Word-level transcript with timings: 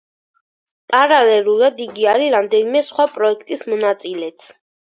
პარალელურად 0.93 1.83
იგი 1.87 2.09
არის 2.15 2.33
რამდენიმე 2.39 2.83
სხვა 2.89 3.09
პროექტის 3.19 3.67
მონაწილეც. 3.75 4.53